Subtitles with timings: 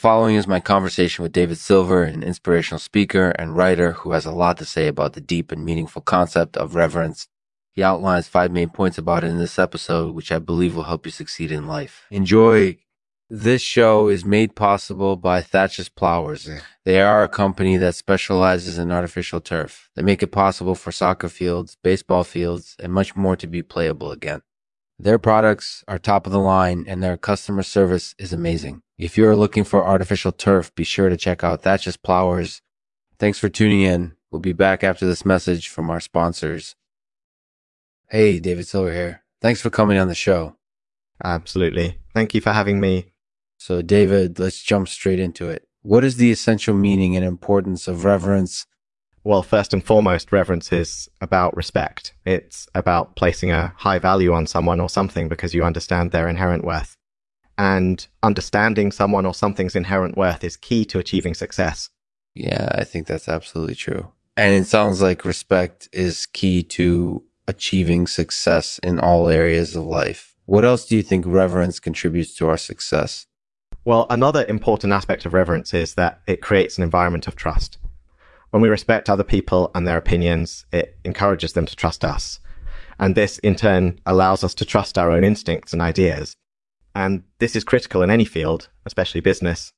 [0.00, 4.30] following is my conversation with David Silver, an inspirational speaker and writer who has a
[4.32, 7.28] lot to say about the deep and meaningful concept of reverence.
[7.74, 11.04] He outlines five main points about it in this episode, which I believe will help
[11.04, 12.06] you succeed in life.
[12.10, 12.78] Enjoy.
[13.28, 16.48] This show is made possible by Thatchers Plowers.
[16.86, 19.90] They are a company that specializes in artificial turf.
[19.94, 24.12] They make it possible for soccer fields, baseball fields, and much more to be playable
[24.12, 24.40] again.
[25.02, 28.82] Their products are top of the line and their customer service is amazing.
[28.98, 32.60] If you're looking for artificial turf, be sure to check out Thatchers Plowers.
[33.18, 34.12] Thanks for tuning in.
[34.30, 36.76] We'll be back after this message from our sponsors.
[38.10, 39.22] Hey, David Silver here.
[39.40, 40.56] Thanks for coming on the show.
[41.24, 41.98] Absolutely.
[42.12, 43.12] Thank you for having me.
[43.56, 45.66] So, David, let's jump straight into it.
[45.80, 48.66] What is the essential meaning and importance of reverence?
[49.22, 52.14] Well, first and foremost, reverence is about respect.
[52.24, 56.64] It's about placing a high value on someone or something because you understand their inherent
[56.64, 56.96] worth.
[57.58, 61.90] And understanding someone or something's inherent worth is key to achieving success.
[62.34, 64.10] Yeah, I think that's absolutely true.
[64.36, 70.34] And it sounds like respect is key to achieving success in all areas of life.
[70.46, 73.26] What else do you think reverence contributes to our success?
[73.84, 77.76] Well, another important aspect of reverence is that it creates an environment of trust.
[78.50, 82.40] When we respect other people and their opinions, it encourages them to trust us.
[82.98, 86.36] And this in turn allows us to trust our own instincts and ideas.
[86.94, 89.72] And this is critical in any field, especially business.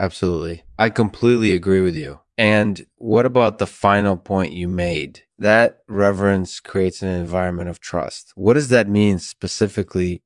[0.00, 0.64] Absolutely.
[0.78, 2.20] I completely agree with you.
[2.36, 5.22] And what about the final point you made?
[5.38, 8.32] That reverence creates an environment of trust.
[8.34, 10.22] What does that mean specifically?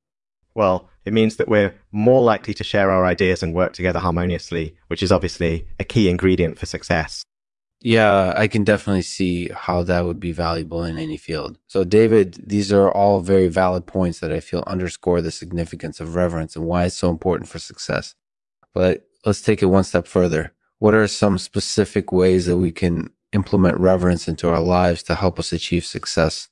[0.54, 4.76] Well, it means that we're more likely to share our ideas and work together harmoniously,
[4.88, 7.24] which is obviously a key ingredient for success.
[7.84, 11.58] Yeah, I can definitely see how that would be valuable in any field.
[11.66, 16.14] So, David, these are all very valid points that I feel underscore the significance of
[16.14, 18.14] reverence and why it's so important for success.
[18.72, 20.53] But let's take it one step further.
[20.78, 25.41] What are some specific ways that we can implement reverence into our lives to help
[25.41, 26.48] us achieve success?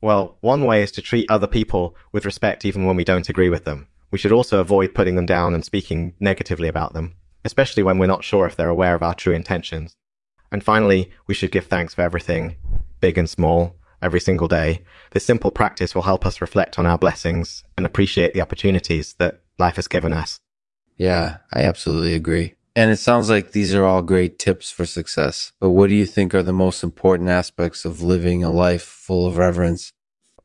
[0.00, 3.48] Well, one way is to treat other people with respect even when we don't agree
[3.48, 3.88] with them.
[4.12, 8.06] We should also avoid putting them down and speaking negatively about them, especially when we're
[8.06, 9.96] not sure if they're aware of our true intentions.
[10.50, 12.56] And finally, we should give thanks for everything,
[13.00, 14.82] big and small, every single day.
[15.10, 19.40] This simple practice will help us reflect on our blessings and appreciate the opportunities that
[19.58, 20.40] life has given us.
[20.96, 22.54] Yeah, I absolutely agree.
[22.74, 25.52] And it sounds like these are all great tips for success.
[25.58, 29.26] But what do you think are the most important aspects of living a life full
[29.26, 29.92] of reverence?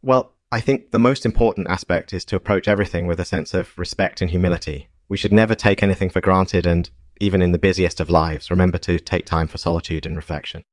[0.02, 3.78] Well, I think the most important aspect is to approach everything with a sense of
[3.78, 4.90] respect and humility.
[5.10, 6.90] We should never take anything for granted and,
[7.20, 10.64] even in the busiest of lives, remember to take time for solitude and reflection.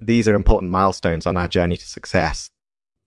[0.00, 2.50] These are important milestones on our journey to success.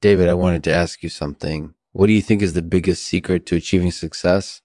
[0.01, 1.73] David, I wanted to ask you something.
[1.91, 4.61] What do you think is the biggest secret to achieving success?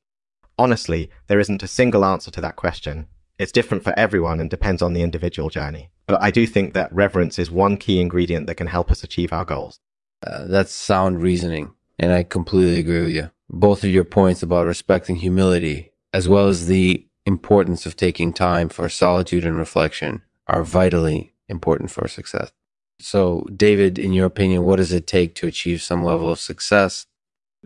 [0.59, 3.09] Honestly, there isn't a single answer to that question.
[3.39, 5.91] It's different for everyone and depends on the individual journey.
[6.07, 9.33] But I do think that reverence is one key ingredient that can help us achieve
[9.33, 9.81] our goals.
[10.25, 13.31] Uh, that's sound reasoning, and I completely agree with you.
[13.51, 18.69] Both of your points about respecting humility, as well as the importance of taking time
[18.69, 22.53] for solitude and reflection, are vitally important for success.
[23.01, 27.07] So, David, in your opinion, what does it take to achieve some level of success?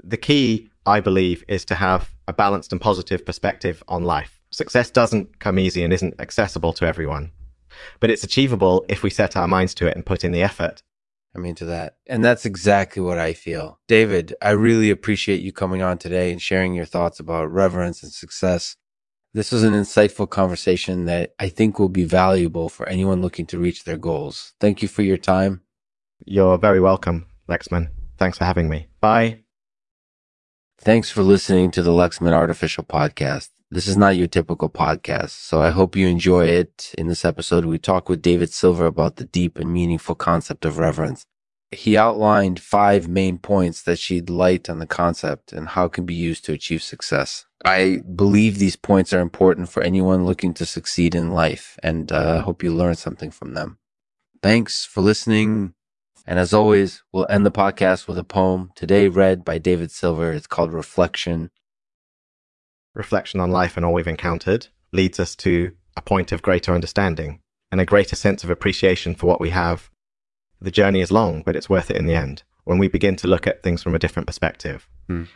[0.02, 4.40] The key, I believe, is to have a balanced and positive perspective on life.
[4.50, 7.32] Success doesn't come easy and isn't accessible to everyone,
[8.00, 10.82] but it's achievable if we set our minds to it and put in the effort.
[11.34, 11.96] I'm into that.
[12.06, 13.78] And that's exactly what I feel.
[13.86, 18.10] David, I really appreciate you coming on today and sharing your thoughts about reverence and
[18.10, 18.76] success.
[19.34, 23.58] This was an insightful conversation that I think will be valuable for anyone looking to
[23.58, 24.54] reach their goals.
[24.58, 25.60] Thank you for your time.
[26.24, 27.90] You're very welcome, Lexman.
[28.16, 28.88] Thanks for having me.
[29.00, 29.40] Bye.
[30.80, 33.50] Thanks for listening to the Lexman Artificial Podcast.
[33.70, 36.94] This is not your typical podcast, so I hope you enjoy it.
[36.96, 40.78] In this episode, we talk with David Silver about the deep and meaningful concept of
[40.78, 41.26] reverence.
[41.70, 46.06] He outlined five main points that shed light on the concept and how it can
[46.06, 47.44] be used to achieve success.
[47.64, 52.36] I believe these points are important for anyone looking to succeed in life, and uh,
[52.38, 53.78] I hope you learn something from them.
[54.42, 55.74] Thanks for listening.
[56.26, 60.32] And as always, we'll end the podcast with a poem today read by David Silver.
[60.32, 61.50] It's called Reflection
[62.98, 67.40] reflection on life and all we've encountered leads us to a point of greater understanding
[67.70, 69.88] and a greater sense of appreciation for what we have.
[70.60, 73.28] The journey is long, but it's worth it in the end when we begin to
[73.28, 74.88] look at things from a different perspective.
[75.08, 75.28] Mm.